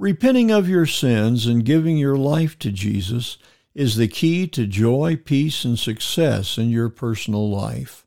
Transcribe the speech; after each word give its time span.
Repenting 0.00 0.52
of 0.52 0.68
your 0.68 0.86
sins 0.86 1.44
and 1.44 1.64
giving 1.64 1.96
your 1.96 2.16
life 2.16 2.56
to 2.60 2.70
Jesus 2.70 3.36
is 3.74 3.96
the 3.96 4.06
key 4.06 4.46
to 4.46 4.64
joy, 4.64 5.16
peace, 5.16 5.64
and 5.64 5.76
success 5.76 6.56
in 6.56 6.70
your 6.70 6.88
personal 6.88 7.50
life. 7.50 8.06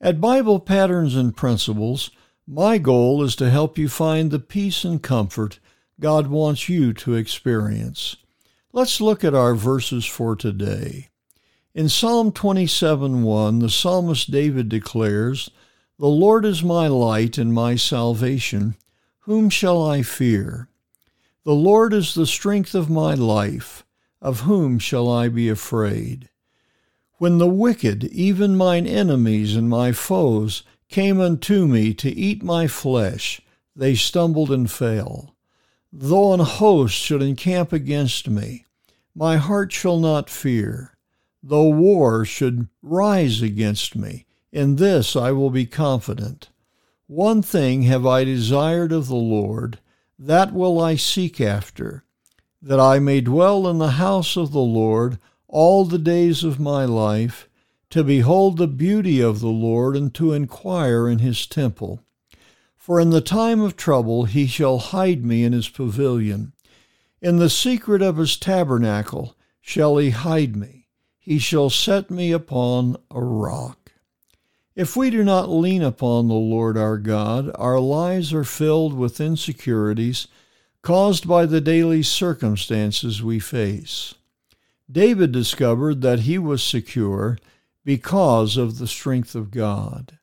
At 0.00 0.20
Bible 0.20 0.58
Patterns 0.58 1.14
and 1.14 1.36
Principles, 1.36 2.10
my 2.44 2.78
goal 2.78 3.22
is 3.22 3.36
to 3.36 3.50
help 3.50 3.78
you 3.78 3.88
find 3.88 4.32
the 4.32 4.40
peace 4.40 4.82
and 4.84 5.00
comfort 5.00 5.60
God 6.00 6.26
wants 6.26 6.68
you 6.68 6.92
to 6.94 7.14
experience. 7.14 8.16
Let's 8.72 9.00
look 9.00 9.22
at 9.22 9.32
our 9.32 9.54
verses 9.54 10.06
for 10.06 10.34
today. 10.34 11.10
In 11.72 11.88
Psalm 11.88 12.32
27:1, 12.32 13.60
the 13.60 13.70
psalmist 13.70 14.32
David 14.32 14.68
declares, 14.68 15.50
"The 16.00 16.08
Lord 16.08 16.44
is 16.44 16.64
my 16.64 16.88
light 16.88 17.38
and 17.38 17.54
my 17.54 17.76
salvation; 17.76 18.74
whom 19.20 19.50
shall 19.50 19.80
I 19.80 20.02
fear?" 20.02 20.68
The 21.46 21.54
Lord 21.54 21.92
is 21.92 22.14
the 22.14 22.26
strength 22.26 22.74
of 22.74 22.90
my 22.90 23.14
life. 23.14 23.84
Of 24.20 24.40
whom 24.40 24.80
shall 24.80 25.08
I 25.08 25.28
be 25.28 25.48
afraid? 25.48 26.28
When 27.18 27.38
the 27.38 27.46
wicked, 27.46 28.02
even 28.02 28.56
mine 28.56 28.84
enemies 28.84 29.54
and 29.54 29.70
my 29.70 29.92
foes, 29.92 30.64
came 30.88 31.20
unto 31.20 31.68
me 31.68 31.94
to 31.94 32.10
eat 32.10 32.42
my 32.42 32.66
flesh, 32.66 33.40
they 33.76 33.94
stumbled 33.94 34.50
and 34.50 34.68
fell. 34.68 35.36
Though 35.92 36.32
an 36.32 36.40
host 36.40 36.96
should 36.96 37.22
encamp 37.22 37.72
against 37.72 38.28
me, 38.28 38.66
my 39.14 39.36
heart 39.36 39.70
shall 39.72 40.00
not 40.00 40.28
fear. 40.28 40.96
Though 41.44 41.68
war 41.68 42.24
should 42.24 42.66
rise 42.82 43.40
against 43.40 43.94
me, 43.94 44.26
in 44.50 44.74
this 44.74 45.14
I 45.14 45.30
will 45.30 45.50
be 45.50 45.64
confident. 45.64 46.48
One 47.06 47.40
thing 47.40 47.82
have 47.82 48.04
I 48.04 48.24
desired 48.24 48.90
of 48.90 49.06
the 49.06 49.14
Lord 49.14 49.78
that 50.18 50.52
will 50.52 50.80
I 50.80 50.96
seek 50.96 51.40
after, 51.40 52.04
that 52.62 52.80
I 52.80 52.98
may 52.98 53.20
dwell 53.20 53.68
in 53.68 53.78
the 53.78 53.92
house 53.92 54.36
of 54.36 54.52
the 54.52 54.58
Lord 54.58 55.18
all 55.48 55.84
the 55.84 55.98
days 55.98 56.42
of 56.42 56.58
my 56.58 56.84
life, 56.84 57.48
to 57.90 58.02
behold 58.02 58.56
the 58.56 58.66
beauty 58.66 59.20
of 59.20 59.40
the 59.40 59.48
Lord 59.48 59.96
and 59.96 60.12
to 60.14 60.32
inquire 60.32 61.08
in 61.08 61.20
his 61.20 61.46
temple. 61.46 62.02
For 62.76 63.00
in 63.00 63.10
the 63.10 63.20
time 63.20 63.60
of 63.60 63.76
trouble 63.76 64.24
he 64.24 64.46
shall 64.46 64.78
hide 64.78 65.24
me 65.24 65.44
in 65.44 65.52
his 65.52 65.68
pavilion. 65.68 66.52
In 67.20 67.38
the 67.38 67.50
secret 67.50 68.02
of 68.02 68.16
his 68.16 68.36
tabernacle 68.36 69.36
shall 69.60 69.96
he 69.96 70.10
hide 70.10 70.56
me. 70.56 70.86
He 71.18 71.38
shall 71.38 71.70
set 71.70 72.10
me 72.10 72.30
upon 72.32 72.96
a 73.10 73.20
rock. 73.20 73.85
If 74.76 74.94
we 74.94 75.08
do 75.08 75.24
not 75.24 75.48
lean 75.48 75.82
upon 75.82 76.28
the 76.28 76.34
Lord 76.34 76.76
our 76.76 76.98
God, 76.98 77.50
our 77.54 77.80
lives 77.80 78.34
are 78.34 78.44
filled 78.44 78.92
with 78.92 79.22
insecurities 79.22 80.28
caused 80.82 81.26
by 81.26 81.46
the 81.46 81.62
daily 81.62 82.02
circumstances 82.02 83.22
we 83.22 83.38
face. 83.38 84.14
David 84.92 85.32
discovered 85.32 86.02
that 86.02 86.20
he 86.20 86.36
was 86.36 86.62
secure 86.62 87.38
because 87.86 88.58
of 88.58 88.76
the 88.76 88.86
strength 88.86 89.34
of 89.34 89.50
God. 89.50 90.18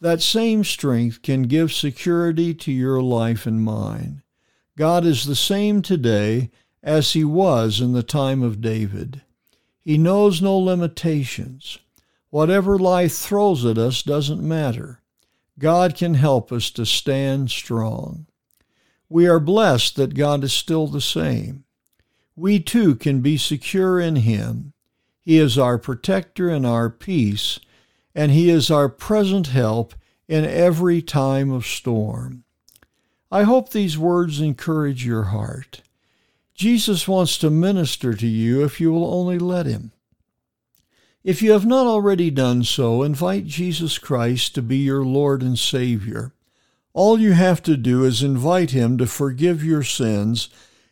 That 0.00 0.22
same 0.22 0.62
strength 0.62 1.22
can 1.22 1.42
give 1.42 1.72
security 1.72 2.54
to 2.54 2.70
your 2.70 3.02
life 3.02 3.44
and 3.44 3.60
mine. 3.60 4.22
God 4.78 5.04
is 5.04 5.24
the 5.24 5.34
same 5.34 5.82
today 5.82 6.50
as 6.80 7.14
he 7.14 7.24
was 7.24 7.80
in 7.80 7.92
the 7.92 8.04
time 8.04 8.44
of 8.44 8.60
David. 8.60 9.22
He 9.80 9.98
knows 9.98 10.40
no 10.40 10.56
limitations. 10.56 11.80
Whatever 12.30 12.78
life 12.78 13.14
throws 13.14 13.64
at 13.64 13.78
us 13.78 14.02
doesn't 14.02 14.42
matter. 14.42 15.00
God 15.58 15.94
can 15.94 16.14
help 16.14 16.52
us 16.52 16.70
to 16.72 16.84
stand 16.84 17.50
strong. 17.50 18.26
We 19.08 19.26
are 19.28 19.40
blessed 19.40 19.96
that 19.96 20.14
God 20.14 20.44
is 20.44 20.52
still 20.52 20.86
the 20.86 21.00
same. 21.00 21.64
We 22.34 22.60
too 22.60 22.96
can 22.96 23.20
be 23.20 23.38
secure 23.38 24.00
in 24.00 24.16
Him. 24.16 24.72
He 25.20 25.38
is 25.38 25.56
our 25.56 25.78
protector 25.78 26.50
and 26.50 26.66
our 26.66 26.90
peace, 26.90 27.58
and 28.14 28.32
He 28.32 28.50
is 28.50 28.70
our 28.70 28.88
present 28.88 29.48
help 29.48 29.94
in 30.28 30.44
every 30.44 31.00
time 31.00 31.50
of 31.50 31.66
storm. 31.66 32.44
I 33.30 33.44
hope 33.44 33.70
these 33.70 33.96
words 33.96 34.40
encourage 34.40 35.06
your 35.06 35.24
heart. 35.24 35.82
Jesus 36.54 37.06
wants 37.06 37.38
to 37.38 37.50
minister 37.50 38.14
to 38.14 38.26
you 38.26 38.64
if 38.64 38.80
you 38.80 38.92
will 38.92 39.12
only 39.12 39.38
let 39.38 39.66
Him. 39.66 39.92
If 41.26 41.42
you 41.42 41.50
have 41.50 41.66
not 41.66 41.88
already 41.88 42.30
done 42.30 42.62
so, 42.62 43.02
invite 43.02 43.46
Jesus 43.46 43.98
Christ 43.98 44.54
to 44.54 44.62
be 44.62 44.76
your 44.76 45.04
Lord 45.04 45.42
and 45.42 45.58
Savior. 45.58 46.32
All 46.92 47.18
you 47.18 47.32
have 47.32 47.60
to 47.64 47.76
do 47.76 48.04
is 48.04 48.22
invite 48.22 48.70
Him 48.70 48.96
to 48.98 49.08
forgive 49.08 49.64
your 49.64 49.82
sins 49.82 50.48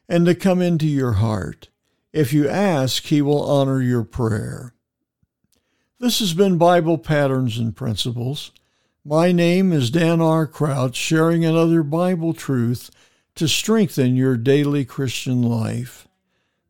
and 0.09 0.27
to 0.27 0.35
come 0.35 0.61
into 0.61 0.89
your 0.89 1.13
heart. 1.13 1.69
If 2.13 2.33
you 2.33 2.49
ask, 2.49 3.05
He 3.05 3.23
will 3.23 3.49
honor 3.49 3.81
your 3.81 4.03
prayer. 4.03 4.75
This 6.01 6.19
has 6.19 6.35
been 6.35 6.59
Bible 6.59 6.99
Patterns 6.99 7.57
and 7.57 7.77
Principles. 7.77 8.51
My 9.05 9.31
name 9.31 9.73
is 9.73 9.89
Dan 9.89 10.21
R. 10.21 10.49
Crouch, 10.49 10.97
sharing 10.97 11.45
another 11.45 11.85
Bible 11.85 12.35
truth 12.35 12.91
to 13.37 13.47
strengthen 13.47 14.17
your 14.17 14.37
daily 14.37 14.85
Christian 14.85 15.43
life. 15.43 16.09